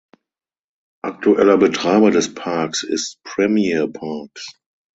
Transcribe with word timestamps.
Aktueller 1.05 1.57
Betreiber 1.59 2.09
des 2.09 2.33
Parks 2.33 2.81
ist 2.81 3.21
Premier 3.23 3.87
Parks. 3.87 4.57